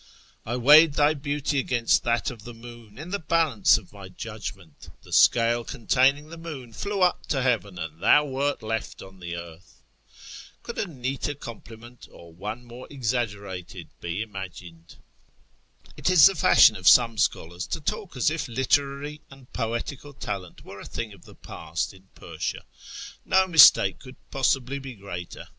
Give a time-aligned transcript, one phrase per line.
[0.47, 4.89] "I weighed thy beauty against that of the moon in tlie balance of my judgment:
[5.03, 9.35] The scale containing the moon flew up to heaven, and thou wert left on the
[9.35, 13.89] earth!" Ii8 A YEAR AMONGST THE PERSIANS Could a neater compliment, or one mure exaggerated,
[13.99, 14.95] be inia'jfined;"
[15.97, 20.65] It is the fashion with some scholars to talk as il' literary and iHietical talent
[20.65, 22.61] were a thing of the past in I'ersia.
[23.23, 25.49] No mistake could possibly be greater.